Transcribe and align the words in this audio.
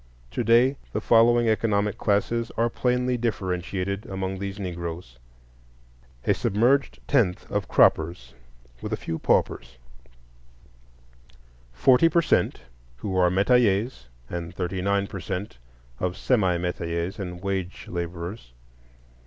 To 0.31 0.43
day 0.43 0.77
the 0.93 0.99
following 0.99 1.47
economic 1.47 1.99
classes 1.99 2.51
are 2.57 2.71
plainly 2.71 3.17
differentiated 3.17 4.07
among 4.07 4.39
these 4.39 4.57
Negroes. 4.59 5.19
A 6.25 6.33
"submerged 6.33 6.97
tenth" 7.07 7.45
of 7.51 7.67
croppers, 7.67 8.33
with 8.81 8.91
a 8.91 8.97
few 8.97 9.19
paupers; 9.19 9.77
forty 11.71 12.09
per 12.09 12.23
cent 12.23 12.61
who 12.97 13.15
are 13.15 13.29
metayers 13.29 14.07
and 14.27 14.55
thirty 14.55 14.81
nine 14.81 15.05
per 15.05 15.19
cent 15.19 15.59
of 15.99 16.17
semi 16.17 16.57
metayers 16.57 17.19
and 17.19 17.43
wage 17.43 17.85
laborers. 17.87 18.53